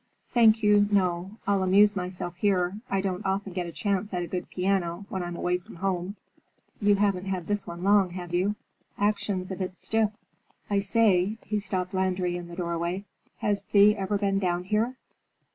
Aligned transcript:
"Thank 0.31 0.63
you, 0.63 0.87
no. 0.91 1.37
I'll 1.45 1.61
amuse 1.61 1.95
myself 1.95 2.37
here. 2.37 2.77
I 2.89 3.01
don't 3.01 3.23
often 3.23 3.53
get 3.53 3.67
a 3.67 3.71
chance 3.71 4.11
at 4.15 4.23
a 4.23 4.27
good 4.27 4.49
piano 4.49 5.05
when 5.09 5.21
I'm 5.21 5.35
away 5.35 5.59
from 5.59 5.75
home. 5.75 6.15
You 6.79 6.95
haven't 6.95 7.25
had 7.25 7.45
this 7.45 7.67
one 7.67 7.83
long, 7.83 8.09
have 8.09 8.33
you? 8.33 8.55
Action's 8.97 9.51
a 9.51 9.55
bit 9.55 9.75
stiff. 9.75 10.09
I 10.71 10.79
say," 10.79 11.37
he 11.45 11.59
stopped 11.59 11.93
Landry 11.93 12.35
in 12.35 12.47
the 12.47 12.55
doorway, 12.55 13.03
"has 13.41 13.63
Thea 13.65 13.95
ever 13.99 14.17
been 14.17 14.39
down 14.39 14.63
here?" 14.63 14.95